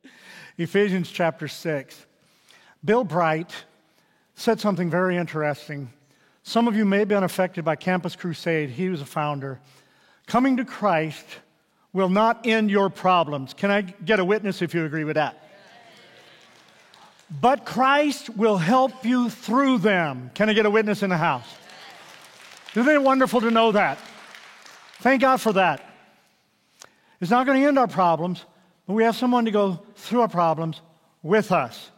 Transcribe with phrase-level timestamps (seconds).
[0.58, 2.06] Ephesians chapter 6.
[2.84, 3.52] Bill Bright
[4.34, 5.90] said something very interesting.
[6.42, 8.70] Some of you may have been affected by Campus Crusade.
[8.70, 9.60] He was a founder.
[10.26, 11.24] Coming to Christ
[11.92, 13.54] will not end your problems.
[13.54, 15.42] Can I get a witness if you agree with that?
[17.40, 20.30] But Christ will help you through them.
[20.34, 21.48] Can I get a witness in the house?
[22.74, 23.98] Isn't it wonderful to know that?
[25.00, 25.82] Thank God for that.
[27.20, 28.44] It's not going to end our problems,
[28.86, 30.80] but we have someone to go through our problems
[31.22, 31.90] with us.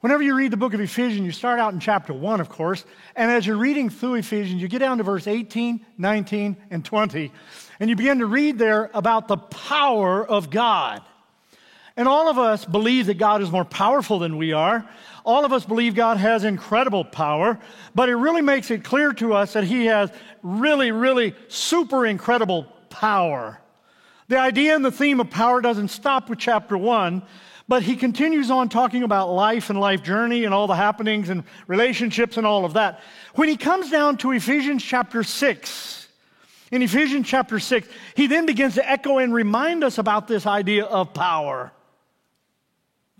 [0.00, 2.84] Whenever you read the book of Ephesians, you start out in chapter 1, of course,
[3.14, 7.30] and as you're reading through Ephesians, you get down to verse 18, 19, and 20,
[7.78, 11.02] and you begin to read there about the power of God.
[11.96, 14.88] And all of us believe that God is more powerful than we are.
[15.24, 17.60] All of us believe God has incredible power,
[17.94, 20.10] but it really makes it clear to us that He has
[20.42, 23.61] really, really super incredible power.
[24.32, 27.22] The idea and the theme of power doesn't stop with chapter 1,
[27.68, 31.44] but he continues on talking about life and life journey and all the happenings and
[31.66, 33.02] relationships and all of that.
[33.34, 36.08] When he comes down to Ephesians chapter 6,
[36.70, 40.86] in Ephesians chapter 6, he then begins to echo and remind us about this idea
[40.86, 41.70] of power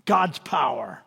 [0.05, 0.99] God's power.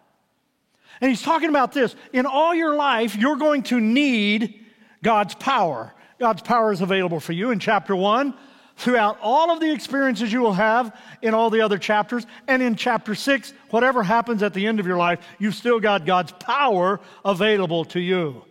[1.01, 1.97] And he's talking about this.
[2.13, 4.65] In all your life, you're going to need
[5.03, 5.93] God's power.
[6.21, 8.35] God's power is available for you in chapter 1
[8.77, 12.27] throughout all of the experiences you will have in all the other chapters.
[12.47, 16.05] And in chapter six, whatever happens at the end of your life, you've still got
[16.05, 18.45] God's power available to you.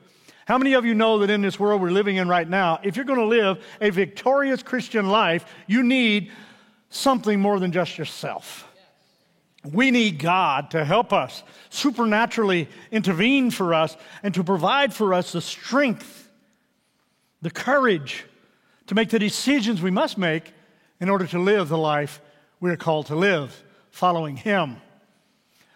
[0.46, 2.96] How many of you know that in this world we're living in right now, if
[2.96, 6.32] you're going to live a victorious Christian life, you need
[6.90, 8.68] something more than just yourself?
[9.72, 15.32] We need God to help us supernaturally intervene for us and to provide for us
[15.32, 16.30] the strength,
[17.42, 18.26] the courage,
[18.88, 20.54] to make the decisions we must make
[21.00, 22.22] in order to live the life
[22.60, 24.78] we are called to live, following Him.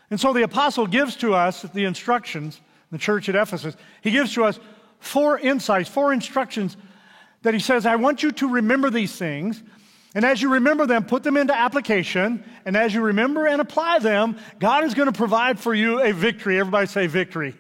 [0.10, 2.60] And so the apostle gives to us the instructions,
[2.92, 4.60] the church at Ephesus, he gives to us
[5.00, 6.78] four insights, four instructions
[7.42, 9.62] that he says, I want you to remember these things.
[10.16, 12.44] And as you remember them, put them into application.
[12.66, 16.12] And as you remember and apply them, God is going to provide for you a
[16.12, 16.60] victory.
[16.60, 17.56] Everybody say victory.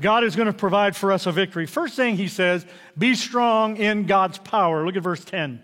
[0.00, 1.66] God is going to provide for us a victory.
[1.66, 2.64] First thing he says,
[2.96, 4.84] be strong in God's power.
[4.86, 5.62] Look at verse 10.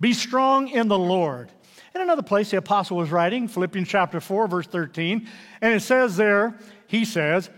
[0.00, 1.50] Be strong in the Lord.
[1.94, 5.28] In another place, the apostle was writing, Philippians chapter 4, verse 13,
[5.60, 7.50] and it says there, he says,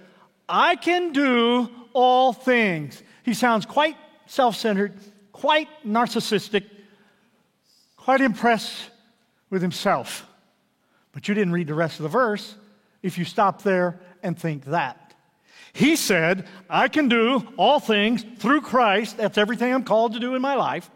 [0.49, 3.03] I can do all things.
[3.23, 3.97] He sounds quite
[4.27, 4.93] self centered,
[5.33, 6.65] quite narcissistic,
[7.97, 8.91] quite impressed
[9.51, 10.27] with himself.
[11.13, 12.57] But you didn't read the rest of the verse
[13.03, 15.04] if you stop there and think that.
[15.73, 19.17] He said, I can do all things through Christ.
[19.17, 20.89] That's everything I'm called to do in my life.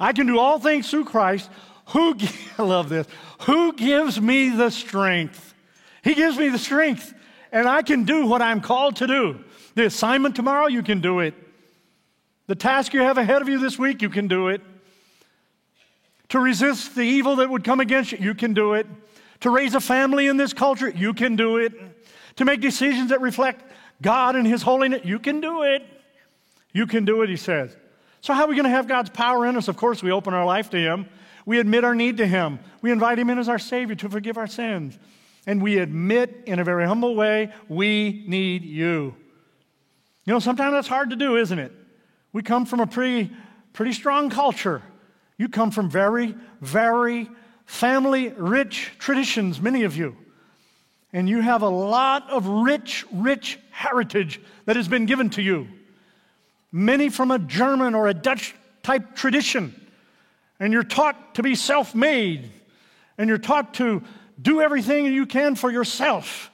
[0.00, 1.48] I can do all things through Christ.
[1.86, 2.16] Who,
[2.58, 3.06] I love this,
[3.42, 5.54] who gives me the strength?
[6.02, 7.14] He gives me the strength,
[7.52, 9.44] and I can do what I'm called to do.
[9.74, 11.34] The assignment tomorrow, you can do it.
[12.46, 14.60] The task you have ahead of you this week, you can do it.
[16.30, 18.86] To resist the evil that would come against you, you can do it.
[19.40, 21.72] To raise a family in this culture, you can do it.
[22.36, 23.69] To make decisions that reflect
[24.02, 25.02] God and His holiness.
[25.04, 25.82] You can do it.
[26.72, 27.74] You can do it, He says.
[28.20, 29.68] So, how are we going to have God's power in us?
[29.68, 31.08] Of course, we open our life to Him.
[31.46, 32.58] We admit our need to Him.
[32.82, 34.98] We invite Him in as our Savior to forgive our sins.
[35.46, 39.14] And we admit in a very humble way, we need you.
[40.24, 41.72] You know, sometimes that's hard to do, isn't it?
[42.32, 43.32] We come from a pretty,
[43.72, 44.82] pretty strong culture.
[45.38, 47.28] You come from very, very
[47.64, 50.16] family rich traditions, many of you.
[51.12, 55.68] And you have a lot of rich, rich heritage that has been given to you.
[56.70, 59.74] Many from a German or a Dutch type tradition.
[60.60, 62.50] And you're taught to be self made.
[63.18, 64.02] And you're taught to
[64.40, 66.50] do everything you can for yourself.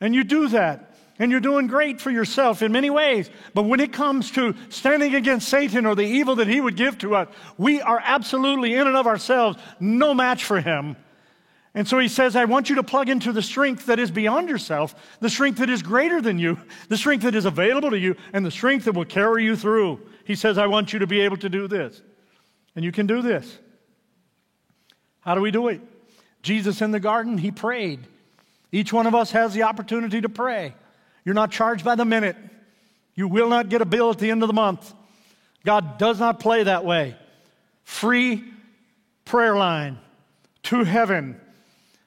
[0.00, 0.96] And you do that.
[1.18, 3.28] And you're doing great for yourself in many ways.
[3.52, 6.96] But when it comes to standing against Satan or the evil that he would give
[6.98, 7.28] to us,
[7.58, 10.96] we are absolutely, in and of ourselves, no match for him.
[11.74, 14.48] And so he says, I want you to plug into the strength that is beyond
[14.48, 16.58] yourself, the strength that is greater than you,
[16.88, 20.00] the strength that is available to you, and the strength that will carry you through.
[20.24, 22.02] He says, I want you to be able to do this.
[22.74, 23.58] And you can do this.
[25.20, 25.80] How do we do it?
[26.42, 28.00] Jesus in the garden, he prayed.
[28.72, 30.74] Each one of us has the opportunity to pray.
[31.24, 32.36] You're not charged by the minute.
[33.14, 34.92] You will not get a bill at the end of the month.
[35.64, 37.16] God does not play that way.
[37.84, 38.44] Free
[39.24, 39.98] prayer line
[40.64, 41.40] to heaven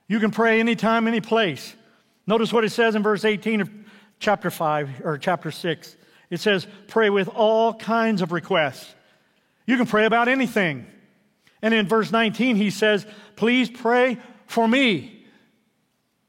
[0.08, 1.76] you can pray anytime, any place.
[2.28, 3.70] Notice what it says in verse 18 of
[4.20, 5.98] chapter 5 or chapter 6.
[6.30, 8.94] It says, pray with all kinds of requests.
[9.66, 10.86] You can pray about anything.
[11.62, 13.06] And in verse 19, he says,
[13.36, 14.18] please pray
[14.48, 15.26] for me.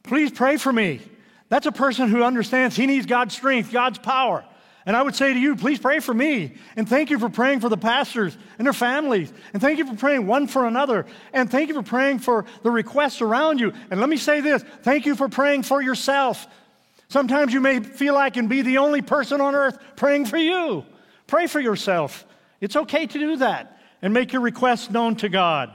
[0.02, 1.00] Please pray for me.
[1.48, 4.44] That's a person who understands he needs God's strength, God's power.
[4.86, 6.54] And I would say to you, please pray for me.
[6.76, 9.32] And thank you for praying for the pastors and their families.
[9.52, 11.06] And thank you for praying one for another.
[11.32, 13.72] And thank you for praying for the requests around you.
[13.90, 16.46] And let me say this thank you for praying for yourself.
[17.08, 20.84] Sometimes you may feel like and be the only person on earth praying for you.
[21.26, 22.26] Pray for yourself.
[22.60, 25.70] It's okay to do that and make your requests known to God.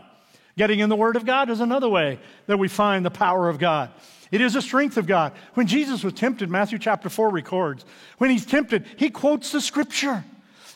[0.57, 3.57] Getting in the Word of God is another way that we find the power of
[3.57, 3.91] God.
[4.31, 5.34] It is a strength of God.
[5.56, 7.84] When Jesus was tempted, Matthew chapter 4 records,
[8.20, 10.24] when he's tempted, he quotes the scripture.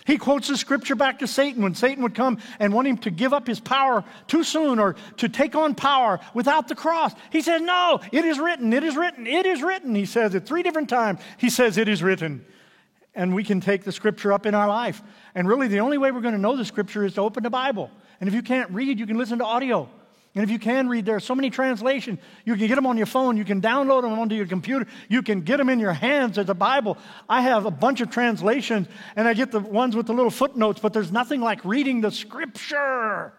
[0.05, 3.11] He quotes the scripture back to Satan when Satan would come and want him to
[3.11, 7.13] give up his power too soon or to take on power without the cross.
[7.31, 9.95] He says, No, it is written, it is written, it is written.
[9.95, 11.21] He says it three different times.
[11.37, 12.45] He says, It is written.
[13.15, 15.01] And we can take the scripture up in our life.
[15.35, 17.49] And really, the only way we're going to know the scripture is to open the
[17.49, 17.91] Bible.
[18.19, 19.87] And if you can't read, you can listen to audio.
[20.35, 22.19] And if you can read, there are so many translations.
[22.43, 23.37] You can get them on your phone.
[23.37, 24.87] You can download them onto your computer.
[25.07, 26.97] You can get them in your hands as a Bible.
[27.29, 30.79] I have a bunch of translations, and I get the ones with the little footnotes,
[30.79, 33.33] but there's nothing like reading the scripture.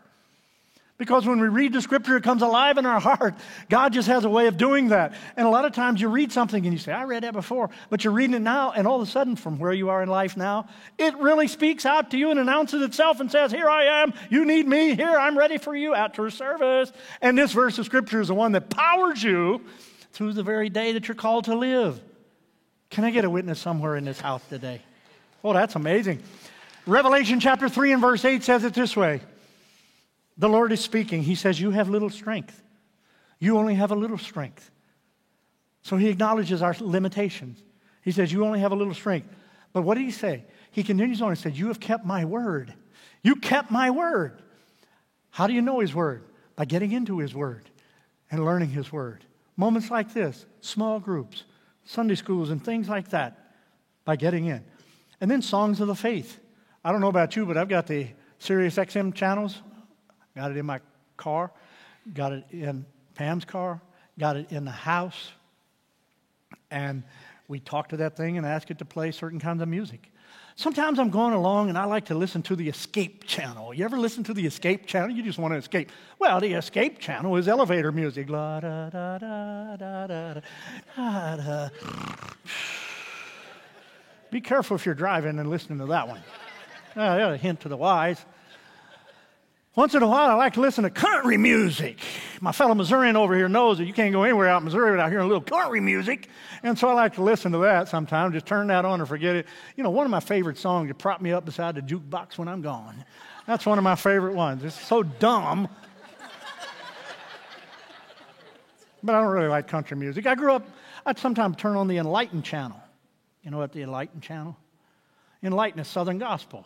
[0.96, 3.35] Because when we read the scripture, it comes alive in our heart.
[3.69, 5.14] God just has a way of doing that.
[5.37, 7.70] And a lot of times you read something and you say, I read that before,
[7.91, 10.08] but you're reading it now, and all of a sudden, from where you are in
[10.08, 14.02] life now, it really speaks out to you and announces itself and says, Here I
[14.02, 16.93] am, you need me, here, I'm ready for you at your service.
[17.20, 19.62] And this verse of scripture is the one that powers you
[20.12, 22.00] through the very day that you're called to live.
[22.91, 24.81] Can I get a witness somewhere in this house today?
[25.43, 26.23] Oh, that's amazing.
[26.87, 29.20] Revelation chapter 3 and verse 8 says it this way.
[30.37, 31.23] The Lord is speaking.
[31.23, 32.63] He says, You have little strength.
[33.39, 34.71] You only have a little strength.
[35.83, 37.63] So he acknowledges our limitations.
[38.03, 39.29] He says, You only have a little strength.
[39.73, 40.45] But what did he say?
[40.71, 42.75] He continues on and said, You have kept my word.
[43.23, 44.43] You kept my word.
[45.31, 46.25] How do you know his word?
[46.57, 47.71] By getting into his word
[48.31, 49.25] and learning his word.
[49.57, 51.45] Moments like this, small groups,
[51.85, 53.55] Sunday schools, and things like that,
[54.05, 54.65] by getting in.
[55.21, 56.41] And then songs of the faith.
[56.85, 58.09] I don't know about you, but I've got the
[58.39, 59.63] Sirius XM channels
[60.37, 60.81] got it in my
[61.17, 61.51] car,
[62.13, 62.85] got it in
[63.15, 63.81] Pam's car,
[64.19, 65.33] got it in the house,
[66.71, 67.03] and
[67.49, 70.11] we talk to that thing and ask it to play certain kinds of music.
[70.57, 73.75] Sometimes I'm going along and I like to listen to the Escape channel.
[73.75, 75.11] You ever listen to the Escape channel?
[75.11, 75.91] You just want to escape.
[76.21, 78.31] Well, the Escape channel is elevator music.
[78.31, 80.41] La, da, da, da, da, da,
[80.97, 81.69] da, da.
[84.31, 86.23] Be careful if you're driving and listening to that one.
[86.97, 88.25] Uh, a hint to the wise.
[89.76, 91.99] Once in a while, I like to listen to country music.
[92.41, 95.11] My fellow Missourian over here knows that you can't go anywhere out in Missouri without
[95.11, 96.29] hearing a little country music.
[96.62, 98.35] And so I like to listen to that sometimes.
[98.35, 99.47] Just turn that on and forget it.
[99.76, 102.47] You know, one of my favorite songs to prop me up beside the jukebox when
[102.47, 103.05] I'm gone.
[103.49, 104.62] That's one of my favorite ones.
[104.62, 105.67] It's so dumb.
[109.03, 110.25] but I don't really like country music.
[110.25, 110.69] I grew up,
[111.05, 112.81] I'd sometimes turn on the Enlightened channel.
[113.43, 114.56] You know what the Enlightened channel?
[115.43, 116.65] Enlightened is Southern Gospel.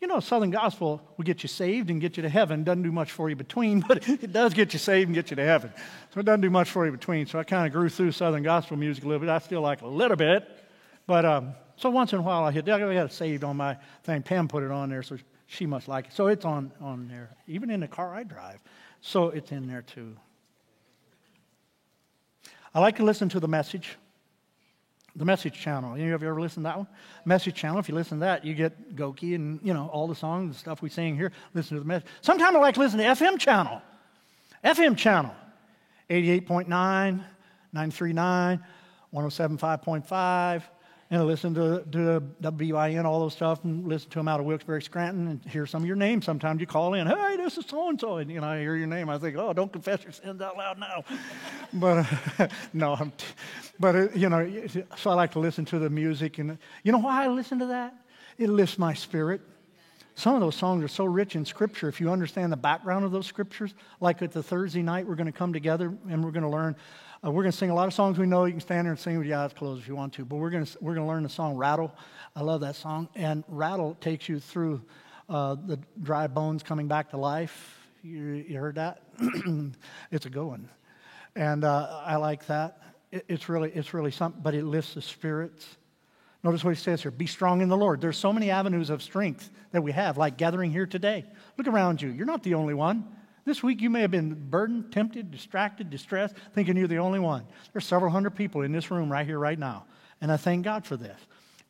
[0.00, 2.64] You know, Southern Gospel will get you saved and get you to heaven.
[2.64, 5.36] Doesn't do much for you between, but it does get you saved and get you
[5.36, 5.72] to heaven.
[6.14, 7.26] So it doesn't do much for you between.
[7.26, 9.28] So I kind of grew through Southern Gospel music a little bit.
[9.28, 10.48] I still like a little bit.
[11.06, 13.76] But um, so once in a while I hit, I got it saved on my
[14.04, 14.22] thing.
[14.22, 16.12] Pam put it on there, so she must like it.
[16.14, 18.60] So it's on, on there, even in the car I drive.
[19.00, 20.16] So it's in there too.
[22.72, 23.96] I like to listen to the message.
[25.16, 25.94] The Message Channel.
[25.94, 26.86] Any of you ever listened to that one?
[27.24, 27.78] Message Channel.
[27.78, 30.56] If you listen to that, you get Goki and you know all the songs and
[30.56, 31.32] stuff we sing here.
[31.54, 32.08] Listen to the message.
[32.20, 33.82] Sometimes I like to listen to FM Channel.
[34.64, 35.34] FM Channel.
[36.08, 38.64] 88.9, 939,
[39.14, 40.62] 107.5.5
[41.10, 44.46] and I listen to, to WBIN, all those stuff, and listen to them out of
[44.46, 46.24] Wilkes-Barre, Scranton, and hear some of your names.
[46.24, 48.76] Sometimes you call in, hey, this is so and so, and you know, I hear
[48.76, 49.08] your name.
[49.08, 51.02] I think, oh, don't confess your sins out loud now.
[51.72, 52.06] but
[52.38, 53.26] uh, no, I'm t-
[53.80, 56.98] but uh, you know, so I like to listen to the music, and you know
[56.98, 57.92] why I listen to that?
[58.38, 59.40] It lifts my spirit.
[60.14, 61.88] Some of those songs are so rich in Scripture.
[61.88, 65.26] If you understand the background of those Scriptures, like at the Thursday night, we're going
[65.26, 66.76] to come together and we're going to learn
[67.22, 68.46] uh, we're going to sing a lot of songs we know.
[68.46, 70.24] You can stand there and sing with your eyes closed if you want to.
[70.24, 71.94] But we're going to, we're going to learn the song Rattle.
[72.34, 73.08] I love that song.
[73.14, 74.80] And Rattle takes you through
[75.28, 77.78] uh, the dry bones coming back to life.
[78.02, 79.02] You, you heard that?
[80.10, 80.70] it's a good one.
[81.36, 82.80] And uh, I like that.
[83.12, 85.66] It, it's, really, it's really something, but it lifts the spirits.
[86.42, 88.00] Notice what he says here be strong in the Lord.
[88.00, 91.26] There's so many avenues of strength that we have, like gathering here today.
[91.58, 92.08] Look around you.
[92.08, 93.04] You're not the only one.
[93.44, 97.46] This week you may have been burdened, tempted, distracted, distressed, thinking you're the only one.
[97.72, 99.84] There's several hundred people in this room right here, right now.
[100.20, 101.18] And I thank God for this.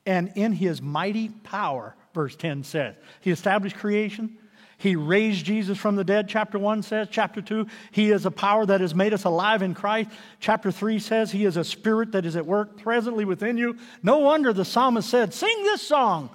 [0.07, 4.39] And in his mighty power, verse 10 says, he established creation.
[4.81, 7.09] He raised Jesus from the dead, chapter 1 says.
[7.11, 10.09] Chapter 2, He is a power that has made us alive in Christ.
[10.41, 13.77] Chapter 3 says, He is a spirit that is at work presently within you.
[14.03, 16.31] No wonder the psalmist said, Sing this song.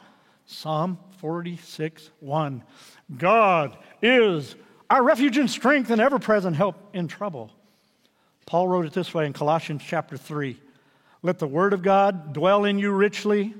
[0.45, 2.63] Psalm 46 1.
[3.17, 4.55] God is
[4.89, 7.51] our refuge and strength and ever present help in trouble.
[8.45, 10.57] Paul wrote it this way in Colossians chapter 3
[11.23, 13.53] Let the word of God dwell in you richly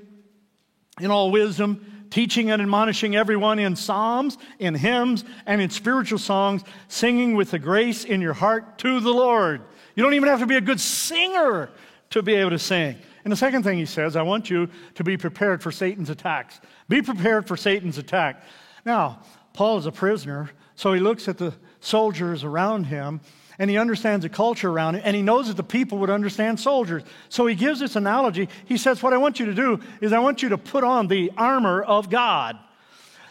[1.00, 6.62] in all wisdom teaching and admonishing everyone in psalms, in hymns, and in spiritual songs,
[6.88, 9.62] singing with the grace in your heart to the Lord.
[9.94, 11.70] You don't even have to be a good singer
[12.10, 12.96] to be able to sing.
[13.24, 16.60] And the second thing he says, I want you to be prepared for Satan's attacks.
[16.88, 18.42] Be prepared for Satan's attack.
[18.84, 19.20] Now,
[19.52, 23.20] Paul is a prisoner, so he looks at the soldiers around him
[23.58, 26.60] and he understands the culture around it, and he knows that the people would understand
[26.60, 27.02] soldiers.
[27.30, 28.50] So he gives this analogy.
[28.66, 31.08] He says, What I want you to do is I want you to put on
[31.08, 32.58] the armor of God.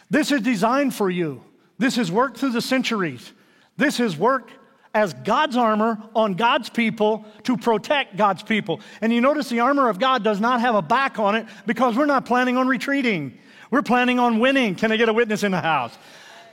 [0.09, 1.43] This is designed for you.
[1.77, 3.31] This has worked through the centuries.
[3.77, 4.51] This has worked
[4.93, 8.79] as God's armor on God's people to protect God's people.
[9.01, 11.97] And you notice the armor of God does not have a back on it because
[11.97, 13.37] we're not planning on retreating.
[13.69, 14.75] We're planning on winning.
[14.75, 15.97] Can I get a witness in the house?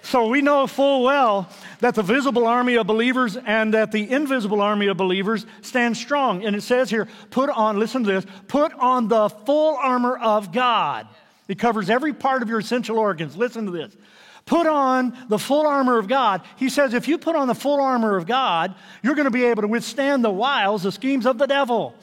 [0.03, 4.61] So we know full well that the visible army of believers and that the invisible
[4.61, 6.45] army of believers stand strong.
[6.45, 10.53] And it says here, put on, listen to this, put on the full armor of
[10.53, 11.07] God.
[11.47, 13.37] It covers every part of your essential organs.
[13.37, 13.97] Listen to this.
[14.45, 16.43] Put on the full armor of God.
[16.57, 19.45] He says, if you put on the full armor of God, you're going to be
[19.45, 21.95] able to withstand the wiles, the schemes of the devil.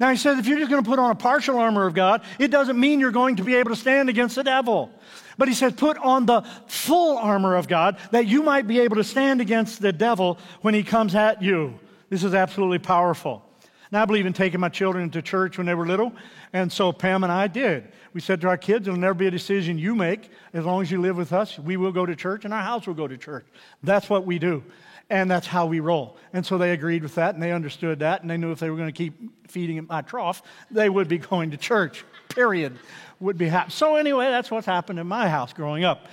[0.00, 2.22] Now, he says, if you're just going to put on a partial armor of God,
[2.38, 4.90] it doesn't mean you're going to be able to stand against the devil.
[5.36, 8.96] But he said, put on the full armor of God that you might be able
[8.96, 11.78] to stand against the devil when he comes at you.
[12.08, 13.44] This is absolutely powerful.
[13.92, 16.12] Now, I believe in taking my children to church when they were little,
[16.52, 17.88] and so Pam and I did.
[18.14, 20.30] We said to our kids, it'll never be a decision you make.
[20.54, 22.86] As long as you live with us, we will go to church, and our house
[22.86, 23.46] will go to church.
[23.82, 24.62] That's what we do,
[25.10, 26.16] and that's how we roll.
[26.32, 28.70] And so they agreed with that, and they understood that, and they knew if they
[28.70, 32.78] were going to keep feeding at my trough, they would be going to church, period
[33.18, 33.70] would be happy.
[33.70, 36.06] So, anyway, that's what's happened in my house growing up.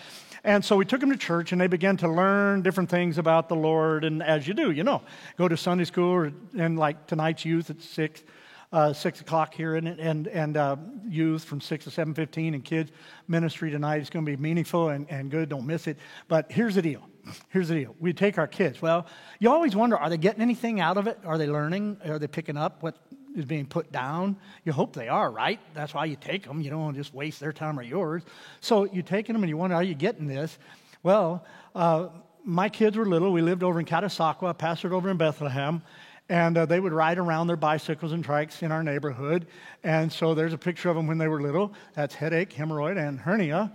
[0.43, 3.49] And so we took them to church and they began to learn different things about
[3.49, 4.03] the Lord.
[4.03, 5.01] And as you do, you know,
[5.37, 8.23] go to Sunday school or, and like tonight's youth at 6,
[8.71, 10.77] uh, 6 o'clock here and, and, and uh,
[11.07, 12.91] youth from 6 to 7.15 and kids
[13.27, 13.99] ministry tonight.
[13.99, 15.49] It's going to be meaningful and, and good.
[15.49, 15.97] Don't miss it.
[16.27, 17.01] But here's the deal.
[17.49, 17.95] Here's the deal.
[17.99, 18.81] We take our kids.
[18.81, 19.07] Well,
[19.39, 21.19] you always wonder, are they getting anything out of it?
[21.25, 21.97] Are they learning?
[22.05, 22.95] Are they picking up what
[23.37, 24.35] is being put down.
[24.65, 25.59] You hope they are, right?
[25.73, 26.59] That's why you take them.
[26.59, 28.23] You don't want to just waste their time or yours.
[28.61, 30.57] So you're taking them and you wonder, are you getting this?
[31.03, 32.07] Well, uh,
[32.43, 33.31] my kids were little.
[33.31, 35.83] We lived over in Catasauqua, pastored over in Bethlehem,
[36.29, 39.47] and uh, they would ride around their bicycles and trikes in our neighborhood.
[39.83, 41.73] And so there's a picture of them when they were little.
[41.93, 43.71] That's headache, hemorrhoid, and hernia.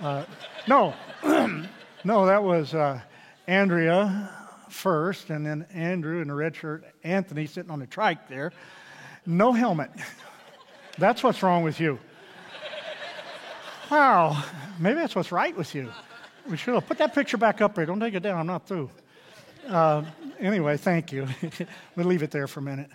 [0.00, 0.24] Uh,
[0.66, 0.94] no,
[2.04, 3.00] no, that was uh,
[3.46, 4.30] Andrea
[4.68, 8.52] first, and then Andrew in the red shirt, Anthony sitting on the trike there
[9.26, 9.90] no helmet.
[10.98, 11.98] That's what's wrong with you.
[13.90, 14.42] Wow,
[14.78, 15.92] maybe that's what's right with you.
[16.48, 17.84] We should have put that picture back up there.
[17.84, 18.38] Don't take it down.
[18.38, 18.90] I'm not through.
[19.68, 20.04] Uh,
[20.38, 21.28] anyway, thank you.
[21.96, 22.88] we'll leave it there for a minute.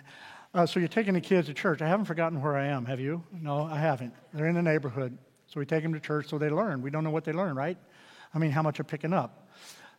[0.52, 1.80] Uh, so you're taking the kids to church.
[1.80, 2.84] I haven't forgotten where I am.
[2.86, 3.22] Have you?
[3.32, 4.14] No, I haven't.
[4.34, 5.16] They're in the neighborhood.
[5.46, 6.82] So we take them to church so they learn.
[6.82, 7.78] We don't know what they learn, right?
[8.34, 9.48] I mean, how much they're picking up.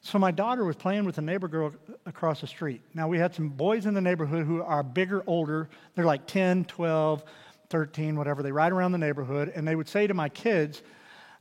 [0.02, 1.74] So my daughter was playing with a neighbor girl
[2.06, 2.82] across the street.
[2.96, 5.70] Now we had some boys in the neighborhood who are bigger, older.
[5.96, 7.24] They're like 10, 12,
[7.70, 8.42] 13, whatever.
[8.42, 10.82] They ride around the neighborhood, and they would say to my kids,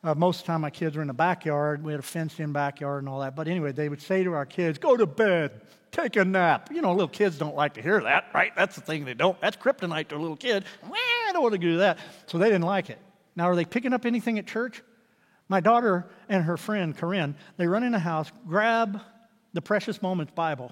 [0.04, 1.82] uh, most of the time my kids were in the backyard.
[1.82, 3.34] We had a fenced-in backyard and all that.
[3.36, 6.80] But anyway, they would say to our kids, "Go to bed, take a nap." You
[6.80, 8.54] know, little kids don't like to hear that, right?
[8.56, 9.38] That's the thing they don't.
[9.40, 10.64] That's kryptonite to a little kid.
[10.82, 10.92] Well,
[11.28, 11.98] I don't want to do that.
[12.26, 12.98] So they didn't like it.
[13.36, 14.82] Now, are they picking up anything at church?
[15.50, 19.00] My daughter and her friend, Corinne, they run in the house, grab
[19.52, 20.70] the Precious Moments Bible,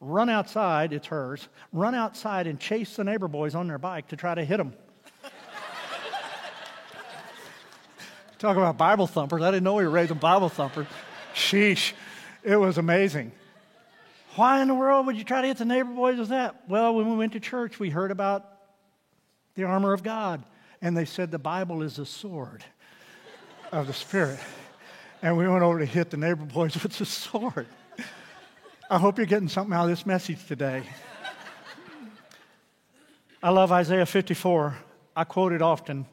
[0.00, 4.16] run outside, it's hers, run outside and chase the neighbor boys on their bike to
[4.16, 4.72] try to hit them.
[8.38, 9.42] Talk about Bible thumpers.
[9.42, 10.86] I didn't know we were raising Bible thumpers.
[11.34, 11.92] Sheesh.
[12.42, 13.30] It was amazing.
[14.36, 16.66] Why in the world would you try to hit the neighbor boys with that?
[16.66, 18.48] Well, when we went to church, we heard about
[19.54, 20.42] the armor of God,
[20.80, 22.64] and they said the Bible is a sword
[23.72, 24.38] of the Spirit.
[25.22, 27.66] And we went over to hit the neighbor boys with the sword.
[28.90, 30.82] I hope you're getting something out of this message today.
[33.42, 34.76] I love Isaiah 54.
[35.16, 36.06] I quote it often.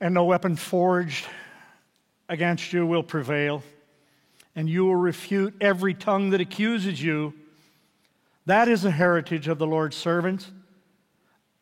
[0.00, 1.26] And no weapon forged
[2.28, 3.62] against you will prevail,
[4.54, 7.32] and you will refute every tongue that accuses you.
[8.46, 10.50] That is the heritage of the Lord's servants,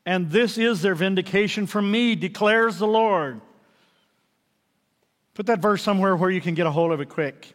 [0.04, 3.40] and this is their vindication from me, declares the Lord.
[5.34, 7.54] Put that verse somewhere where you can get a hold of it quick.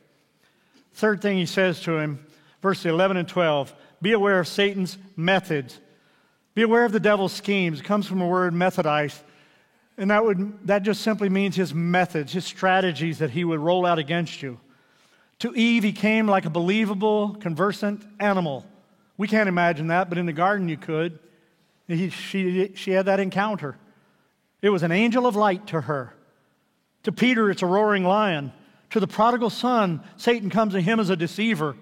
[0.93, 2.25] Third thing he says to him,
[2.61, 5.79] verse 11 and 12 be aware of Satan's methods.
[6.53, 7.79] Be aware of the devil's schemes.
[7.79, 9.23] It comes from the word methodize.
[9.97, 13.85] And that, would, that just simply means his methods, his strategies that he would roll
[13.85, 14.59] out against you.
[15.39, 18.65] To Eve, he came like a believable, conversant animal.
[19.17, 21.19] We can't imagine that, but in the garden you could.
[21.87, 23.77] He, she, she had that encounter.
[24.61, 26.13] It was an angel of light to her.
[27.07, 28.51] To Peter, it's a roaring lion.
[28.89, 31.77] To the prodigal son, Satan comes to him as a deceiver.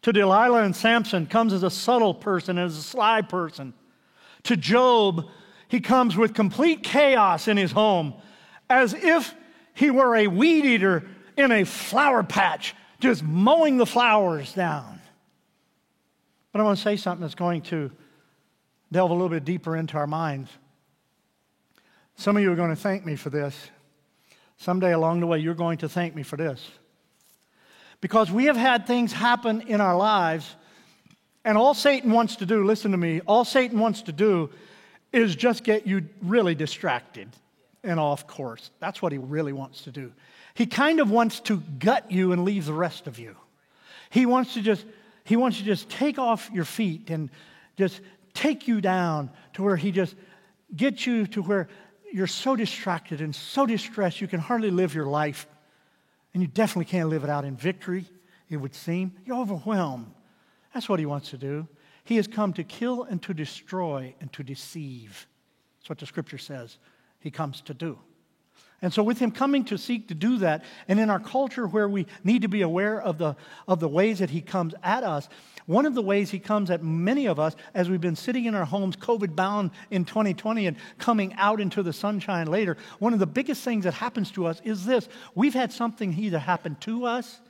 [0.00, 3.74] To Delilah and Samson comes as a subtle person, as a sly person.
[4.44, 5.26] To Job,
[5.68, 8.14] he comes with complete chaos in his home,
[8.70, 9.34] as if
[9.74, 11.06] he were a weed eater
[11.36, 15.02] in a flower patch, just mowing the flowers down.
[16.50, 17.90] But I want to say something that's going to
[18.90, 20.50] delve a little bit deeper into our minds.
[22.16, 23.70] Some of you are going to thank me for this.
[24.60, 26.70] Someday along the way, you're going to thank me for this.
[28.02, 30.54] Because we have had things happen in our lives,
[31.46, 34.50] and all Satan wants to do, listen to me, all Satan wants to do
[35.14, 37.30] is just get you really distracted
[37.82, 38.70] and off course.
[38.80, 40.12] That's what he really wants to do.
[40.52, 43.36] He kind of wants to gut you and leave the rest of you.
[44.10, 44.84] He wants to just
[45.24, 47.30] he wants to just take off your feet and
[47.78, 48.00] just
[48.34, 50.14] take you down to where he just
[50.76, 51.68] gets you to where
[52.12, 55.46] you're so distracted and so distressed you can hardly live your life.
[56.32, 58.06] And you definitely can't live it out in victory,
[58.48, 59.12] it would seem.
[59.24, 60.12] You're overwhelmed.
[60.72, 61.66] That's what he wants to do.
[62.04, 65.26] He has come to kill and to destroy and to deceive.
[65.78, 66.78] That's what the scripture says
[67.18, 67.98] he comes to do.
[68.82, 71.88] And so, with him coming to seek to do that, and in our culture where
[71.88, 73.36] we need to be aware of the,
[73.68, 75.28] of the ways that he comes at us,
[75.66, 78.54] one of the ways he comes at many of us as we've been sitting in
[78.54, 83.18] our homes, COVID bound in 2020 and coming out into the sunshine later, one of
[83.18, 87.04] the biggest things that happens to us is this we've had something either happen to
[87.04, 87.40] us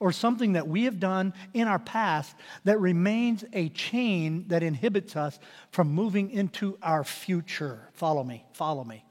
[0.00, 5.16] or something that we have done in our past that remains a chain that inhibits
[5.16, 5.38] us
[5.70, 7.88] from moving into our future.
[7.94, 9.04] Follow me, follow me.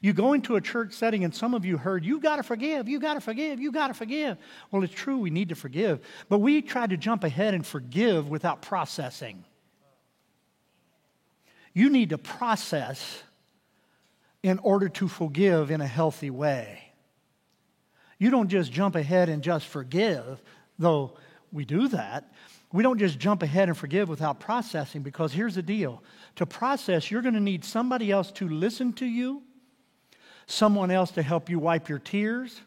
[0.00, 2.88] You go into a church setting, and some of you heard, you got to forgive,
[2.88, 4.36] you got to forgive, you got to forgive.
[4.70, 6.00] Well, it's true, we need to forgive.
[6.28, 9.44] But we try to jump ahead and forgive without processing.
[11.72, 13.22] You need to process
[14.42, 16.82] in order to forgive in a healthy way.
[18.18, 20.42] You don't just jump ahead and just forgive,
[20.78, 21.18] though
[21.52, 22.32] we do that.
[22.72, 26.02] We don't just jump ahead and forgive without processing because here's the deal
[26.36, 29.42] to process, you're going to need somebody else to listen to you
[30.46, 32.60] someone else to help you wipe your tears,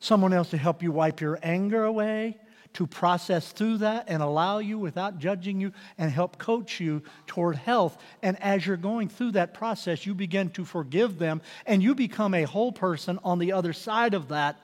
[0.00, 2.36] someone else to help you wipe your anger away,
[2.74, 7.56] to process through that and allow you without judging you and help coach you toward
[7.56, 7.98] health.
[8.22, 12.34] And as you're going through that process, you begin to forgive them and you become
[12.34, 14.58] a whole person on the other side of that.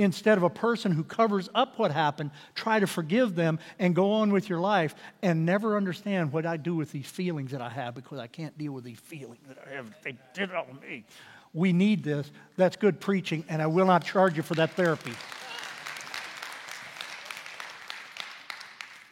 [0.00, 4.12] Instead of a person who covers up what happened, try to forgive them and go
[4.12, 7.68] on with your life and never understand what I do with these feelings that I
[7.68, 9.92] have because I can't deal with these feelings that I have.
[10.04, 11.04] They did on me.
[11.52, 12.30] We need this.
[12.56, 15.12] That's good preaching, and I will not charge you for that therapy.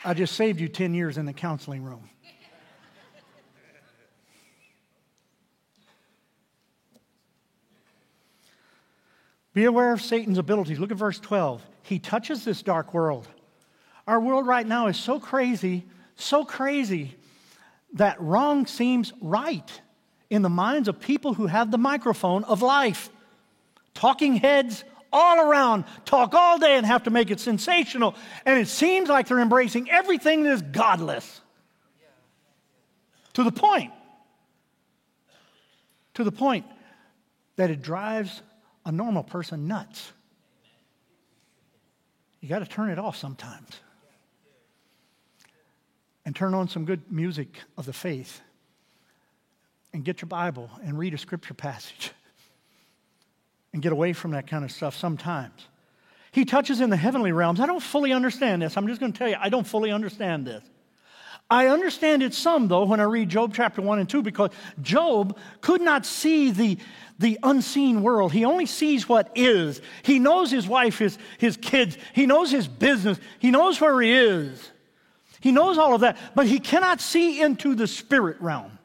[0.04, 2.08] I just saved you 10 years in the counseling room.
[9.52, 10.78] Be aware of Satan's abilities.
[10.78, 11.64] Look at verse 12.
[11.82, 13.26] He touches this dark world.
[14.06, 17.16] Our world right now is so crazy, so crazy,
[17.94, 19.80] that wrong seems right
[20.30, 23.10] in the minds of people who have the microphone of life.
[23.94, 28.14] Talking heads all around talk all day and have to make it sensational.
[28.44, 31.40] And it seems like they're embracing everything that is godless.
[33.34, 33.92] To the point,
[36.14, 36.64] to the point
[37.56, 38.42] that it drives
[38.84, 40.12] a normal person nuts.
[42.40, 43.68] You got to turn it off sometimes
[46.24, 48.40] and turn on some good music of the faith
[49.96, 52.12] and get your Bible and read a scripture passage
[53.72, 55.68] and get away from that kind of stuff sometimes.
[56.32, 57.60] He touches in the heavenly realms.
[57.60, 58.76] I don't fully understand this.
[58.76, 60.62] I'm just going to tell you, I don't fully understand this.
[61.48, 64.50] I understand it some, though, when I read Job chapter 1 and 2, because
[64.82, 66.76] Job could not see the,
[67.18, 68.32] the unseen world.
[68.32, 69.80] He only sees what is.
[70.02, 74.12] He knows his wife, his, his kids, he knows his business, he knows where he
[74.12, 74.72] is.
[75.40, 78.75] He knows all of that, but he cannot see into the spirit realm.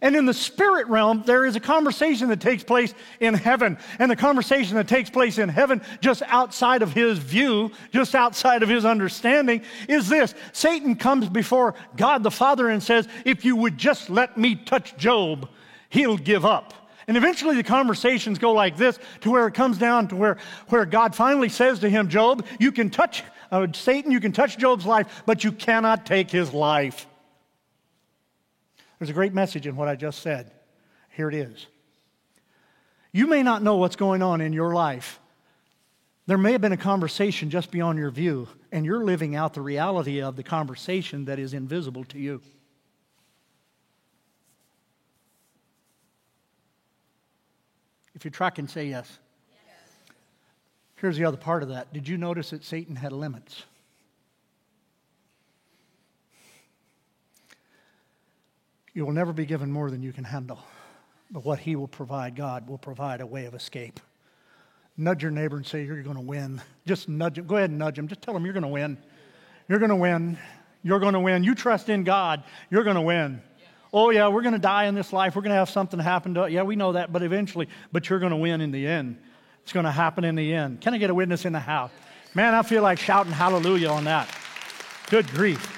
[0.00, 3.78] And in the spirit realm, there is a conversation that takes place in heaven.
[3.98, 8.62] And the conversation that takes place in heaven, just outside of his view, just outside
[8.62, 13.56] of his understanding, is this Satan comes before God the Father and says, If you
[13.56, 15.48] would just let me touch Job,
[15.88, 16.74] he'll give up.
[17.08, 20.36] And eventually the conversations go like this to where it comes down to where,
[20.68, 24.58] where God finally says to him, Job, you can touch uh, Satan, you can touch
[24.58, 27.06] Job's life, but you cannot take his life.
[28.98, 30.50] There's a great message in what I just said.
[31.10, 31.66] Here it is.
[33.12, 35.20] You may not know what's going on in your life.
[36.26, 39.62] There may have been a conversation just beyond your view, and you're living out the
[39.62, 42.42] reality of the conversation that is invisible to you.
[48.14, 49.18] If you're tracking, say yes.
[49.66, 50.06] yes.
[50.96, 51.92] Here's the other part of that.
[51.92, 53.64] Did you notice that Satan had limits?
[58.94, 60.58] You will never be given more than you can handle.
[61.30, 64.00] But what he will provide, God will provide a way of escape.
[64.96, 66.60] Nudge your neighbor and say, You're going to win.
[66.86, 67.46] Just nudge him.
[67.46, 68.08] Go ahead and nudge him.
[68.08, 68.98] Just tell him you're going to win.
[69.68, 70.38] You're going to win.
[70.82, 71.44] You're going to win.
[71.44, 73.42] You trust in God, you're going to win.
[73.92, 75.34] Oh, yeah, we're going to die in this life.
[75.34, 76.50] We're going to have something happen to us.
[76.50, 79.16] Yeah, we know that, but eventually, but you're going to win in the end.
[79.62, 80.80] It's going to happen in the end.
[80.80, 81.90] Can I get a witness in the house?
[82.34, 84.28] Man, I feel like shouting hallelujah on that.
[85.08, 85.74] Good grief.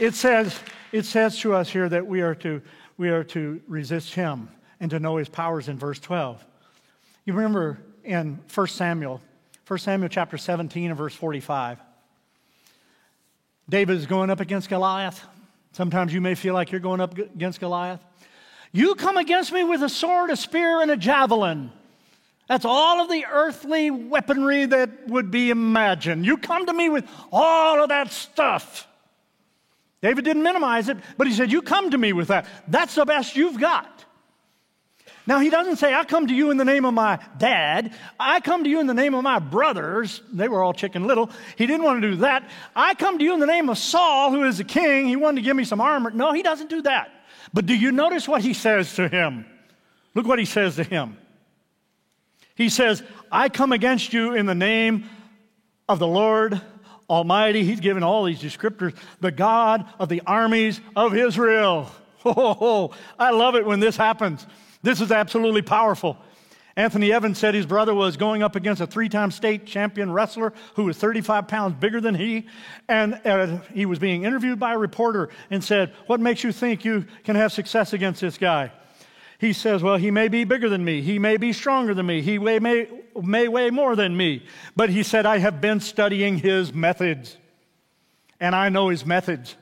[0.00, 0.58] It says,
[0.96, 2.62] it says to us here that we are to,
[2.96, 4.48] we are to resist him
[4.80, 6.44] and to know his powers in verse 12.
[7.24, 9.20] You remember in 1 Samuel,
[9.66, 11.78] 1 Samuel chapter 17 and verse 45.
[13.68, 15.22] David is going up against Goliath.
[15.72, 18.00] Sometimes you may feel like you're going up against Goliath.
[18.72, 21.72] You come against me with a sword, a spear, and a javelin.
[22.48, 26.24] That's all of the earthly weaponry that would be imagined.
[26.24, 28.86] You come to me with all of that stuff.
[30.02, 32.46] David didn't minimize it, but he said, You come to me with that.
[32.68, 34.04] That's the best you've got.
[35.26, 37.92] Now, he doesn't say, I come to you in the name of my dad.
[38.18, 40.22] I come to you in the name of my brothers.
[40.32, 41.30] They were all chicken little.
[41.56, 42.48] He didn't want to do that.
[42.76, 45.08] I come to you in the name of Saul, who is the king.
[45.08, 46.12] He wanted to give me some armor.
[46.12, 47.10] No, he doesn't do that.
[47.52, 49.46] But do you notice what he says to him?
[50.14, 51.16] Look what he says to him.
[52.54, 55.10] He says, I come against you in the name
[55.88, 56.60] of the Lord
[57.08, 57.64] Almighty.
[57.64, 61.90] He's given all these descriptors, the God of the armies of Israel.
[62.28, 62.90] Oh,
[63.20, 64.44] I love it when this happens.
[64.82, 66.18] This is absolutely powerful.
[66.78, 70.52] Anthony Evans said his brother was going up against a three time state champion wrestler
[70.74, 72.46] who was 35 pounds bigger than he.
[72.88, 76.84] And uh, he was being interviewed by a reporter and said, What makes you think
[76.84, 78.72] you can have success against this guy?
[79.38, 81.02] He says, Well, he may be bigger than me.
[81.02, 82.22] He may be stronger than me.
[82.22, 82.88] He may, may,
[83.22, 84.44] may weigh more than me.
[84.74, 87.36] But he said, I have been studying his methods,
[88.40, 89.56] and I know his methods.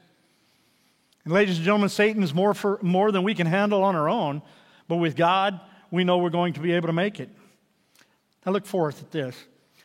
[1.25, 4.09] And ladies and gentlemen, Satan is more, for, more than we can handle on our
[4.09, 4.43] own.
[4.89, 5.61] But with God,
[5.91, 7.31] we know we're going to be able to make it.
[8.47, 9.37] I look forth at this.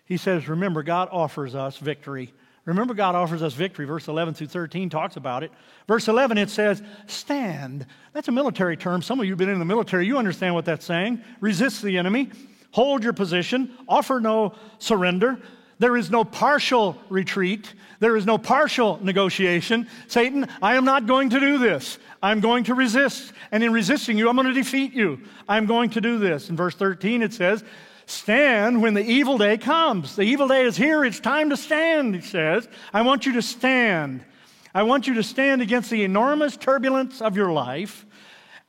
[0.06, 2.34] He says, Remember, God offers us victory.
[2.66, 3.86] Remember, God offers us victory.
[3.86, 5.52] Verse 11 through 13 talks about it.
[5.88, 7.86] Verse 11, it says, Stand.
[8.14, 9.02] That's a military term.
[9.02, 10.06] Some of you have been in the military.
[10.06, 11.24] You understand what that's saying.
[11.40, 12.30] Resist the enemy,
[12.72, 15.40] hold your position, offer no surrender.
[15.80, 17.74] There is no partial retreat.
[18.00, 19.88] There is no partial negotiation.
[20.08, 21.98] Satan, I am not going to do this.
[22.22, 23.32] I'm going to resist.
[23.52, 25.22] And in resisting you, I'm going to defeat you.
[25.48, 26.50] I'm going to do this.
[26.50, 27.64] In verse 13, it says,
[28.10, 30.16] Stand when the evil day comes.
[30.16, 31.06] The evil day is here.
[31.06, 32.68] It's time to stand, he says.
[32.92, 34.26] I want you to stand.
[34.74, 38.08] I want you to stand against the enormous turbulence of your life.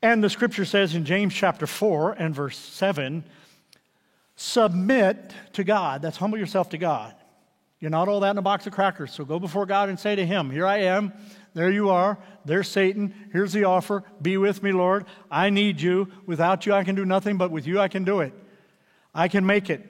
[0.02, 3.24] And the scripture says in James chapter 4 and verse 7
[4.36, 6.02] submit to God.
[6.02, 7.14] That's humble yourself to God.
[7.78, 9.10] You're not all that in a box of crackers.
[9.10, 11.14] So go before God and say to Him, Here I am.
[11.54, 12.18] There you are.
[12.44, 13.14] There's Satan.
[13.32, 14.04] Here's the offer.
[14.20, 15.06] Be with me, Lord.
[15.30, 16.08] I need you.
[16.26, 18.34] Without you, I can do nothing, but with you, I can do it.
[19.14, 19.86] I can make it.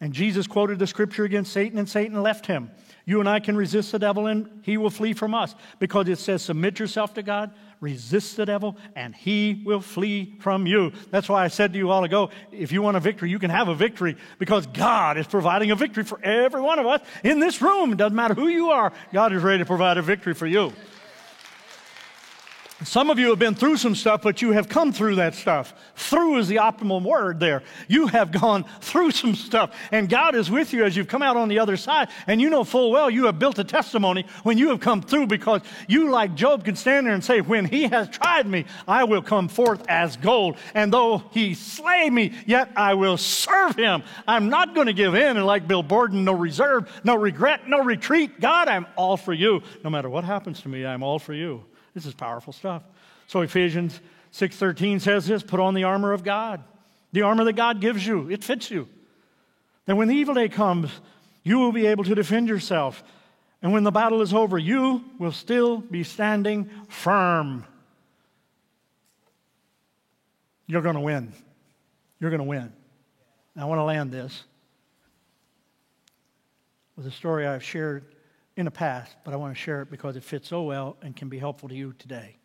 [0.00, 2.70] And Jesus quoted the scripture against Satan, and Satan left him.
[3.04, 6.18] You and I can resist the devil, and he will flee from us because it
[6.18, 10.92] says, Submit yourself to God, resist the devil, and he will flee from you.
[11.10, 13.50] That's why I said to you all ago if you want a victory, you can
[13.50, 17.40] have a victory because God is providing a victory for every one of us in
[17.40, 17.96] this room.
[17.96, 20.72] Doesn't matter who you are, God is ready to provide a victory for you.
[22.84, 25.74] Some of you have been through some stuff, but you have come through that stuff.
[25.96, 27.62] Through is the optimal word there.
[27.88, 31.36] You have gone through some stuff, and God is with you as you've come out
[31.36, 32.08] on the other side.
[32.26, 35.26] And you know full well you have built a testimony when you have come through
[35.26, 39.04] because you, like Job, can stand there and say, When he has tried me, I
[39.04, 40.56] will come forth as gold.
[40.74, 44.02] And though he slay me, yet I will serve him.
[44.26, 45.36] I'm not going to give in.
[45.36, 48.40] And like Bill Borden, no reserve, no regret, no retreat.
[48.40, 49.62] God, I'm all for you.
[49.84, 51.64] No matter what happens to me, I'm all for you.
[51.94, 52.82] This is powerful stuff.
[53.26, 54.00] So Ephesians
[54.32, 56.62] 6:13 says this, put on the armor of God.
[57.12, 58.88] The armor that God gives you, it fits you.
[59.86, 60.90] Then when the evil day comes,
[61.42, 63.02] you will be able to defend yourself.
[63.62, 67.64] And when the battle is over, you will still be standing firm.
[70.66, 71.32] You're going to win.
[72.20, 72.72] you're going to win.
[73.56, 74.44] I want to land this
[76.96, 78.04] with a story I've shared
[78.60, 81.16] in the past, but I want to share it because it fits so well and
[81.16, 82.36] can be helpful to you today.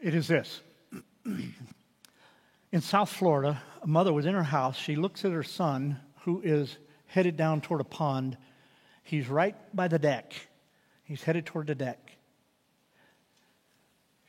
[0.00, 0.62] It is this.
[2.72, 4.76] in South Florida, a mother was in her house.
[4.76, 8.38] She looks at her son, who is headed down toward a pond.
[9.02, 10.32] He's right by the deck.
[11.04, 12.16] He's headed toward the deck.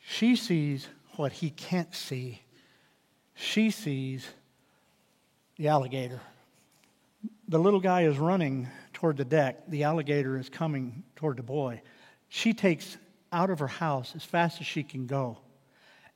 [0.06, 2.42] She sees what he can't see.
[3.34, 4.28] She sees
[5.56, 6.20] the alligator.
[7.52, 9.68] The little guy is running toward the deck.
[9.68, 11.82] The alligator is coming toward the boy.
[12.30, 12.96] She takes
[13.30, 15.38] out of her house as fast as she can go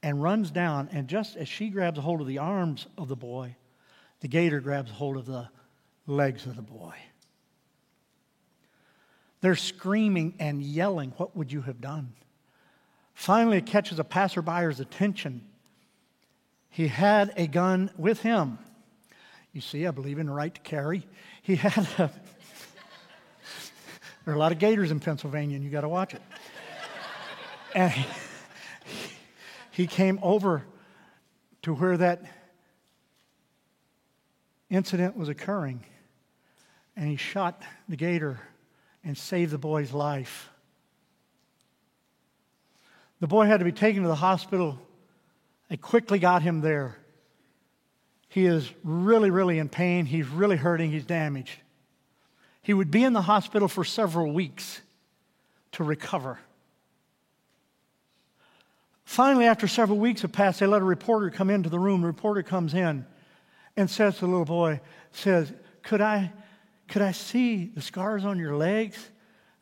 [0.02, 0.88] and runs down.
[0.94, 3.58] And just as she grabs hold of the arms of the boy,
[4.22, 5.50] the gator grabs hold of the
[6.08, 6.96] legs of the boy.
[9.42, 12.14] They're screaming and yelling, What would you have done?
[13.14, 15.46] Finally, it catches a passerby's attention.
[16.70, 18.58] He had a gun with him.
[19.56, 21.08] You see, I believe in the right to carry.
[21.42, 21.98] He had a.
[24.26, 26.22] there are a lot of gators in Pennsylvania, and you got to watch it.
[27.74, 28.06] and he,
[29.72, 30.66] he came over
[31.62, 32.22] to where that
[34.70, 35.86] incident was occurring,
[36.98, 38.42] and he shot the gator
[39.06, 40.50] and saved the boy's life.
[43.22, 44.78] The boy had to be taken to the hospital.
[45.70, 46.98] They quickly got him there.
[48.36, 50.06] He is really, really in pain.
[50.06, 50.92] He's really hurting.
[50.92, 51.58] He's damaged.
[52.62, 54.82] He would be in the hospital for several weeks
[55.72, 56.38] to recover.
[59.06, 62.02] Finally, after several weeks have passed, they let a reporter come into the room.
[62.02, 63.06] The reporter comes in
[63.78, 64.82] and says to the little boy,
[65.14, 66.34] says, Could I,
[66.90, 69.12] could I see the scars on your legs?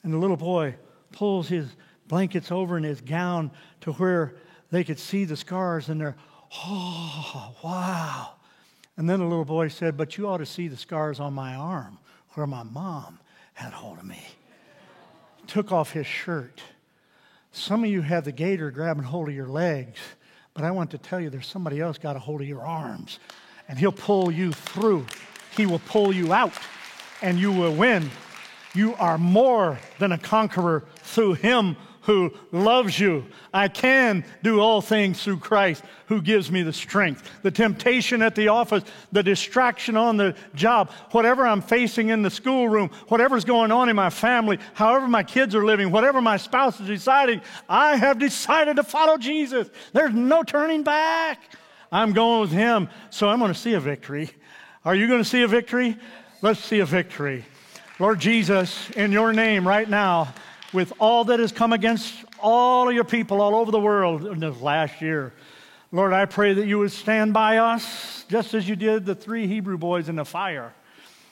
[0.02, 0.78] And the little boy
[1.12, 1.68] pulls his
[2.08, 4.34] blankets over in his gown to where
[4.72, 6.18] they could see the scars, and they're,
[6.66, 8.32] oh, wow.
[8.98, 11.56] And then the little boy said, But you ought to see the scars on my
[11.56, 11.98] arm
[12.34, 13.20] where my mom
[13.54, 14.24] had hold of me.
[15.48, 16.62] Took off his shirt
[17.56, 20.00] some of you have the gator grabbing hold of your legs,
[20.56, 23.20] but I want to tell you there's somebody else got a hold of your arms,
[23.68, 25.06] and he'll pull you through.
[25.56, 26.54] He will pull you out,
[27.22, 28.10] and you will win.
[28.74, 33.26] You are more than a conqueror through him who loves you.
[33.54, 37.30] I can do all things through Christ who gives me the strength.
[37.42, 42.30] The temptation at the office, the distraction on the job, whatever I'm facing in the
[42.30, 46.80] schoolroom, whatever's going on in my family, however my kids are living, whatever my spouse
[46.80, 49.70] is deciding, I have decided to follow Jesus.
[49.94, 51.40] There's no turning back.
[51.92, 54.30] I'm going with him, so I'm going to see a victory.
[54.84, 55.98] Are you going to see a victory?
[56.42, 57.46] Let's see a victory.
[58.00, 60.34] Lord Jesus, in your name right now,
[60.74, 64.40] with all that has come against all of your people all over the world in
[64.40, 65.34] this last year.
[65.92, 69.46] Lord, I pray that you would stand by us just as you did the three
[69.48, 70.74] Hebrew boys in the fire.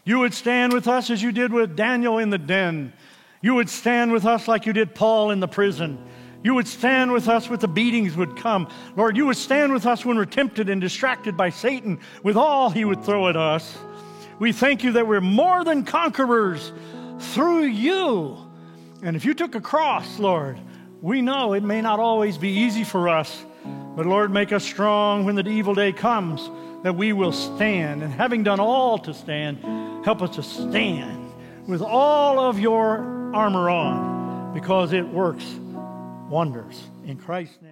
[0.03, 2.93] You would stand with us as you did with Daniel in the den.
[3.41, 5.97] You would stand with us like you did Paul in the prison.
[6.43, 8.67] You would stand with us when the beatings would come.
[8.95, 12.69] Lord, you would stand with us when we're tempted and distracted by Satan with all
[12.69, 13.77] he would throw at us.
[14.39, 16.71] We thank you that we're more than conquerors
[17.19, 18.50] through you
[19.01, 20.59] and if you took a cross, Lord,
[21.01, 23.43] we know it may not always be easy for us,
[23.95, 26.49] but Lord, make us strong when the evil day comes,
[26.83, 28.03] that we will stand.
[28.03, 29.59] And having done all to stand,
[30.05, 31.31] help us to stand
[31.67, 32.99] with all of your
[33.33, 35.45] armor on, because it works
[36.29, 36.81] wonders.
[37.05, 37.70] In Christ's name.